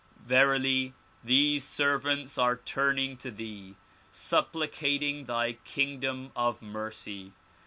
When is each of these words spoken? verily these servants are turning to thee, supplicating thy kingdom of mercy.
verily 0.25 0.95
these 1.23 1.63
servants 1.63 2.35
are 2.35 2.55
turning 2.57 3.15
to 3.15 3.29
thee, 3.29 3.75
supplicating 4.09 5.25
thy 5.25 5.53
kingdom 5.63 6.31
of 6.35 6.59
mercy. 6.59 7.33